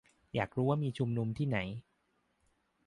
[0.35, 1.57] อยากรู้ว่ามีชุมนุมที่ไหน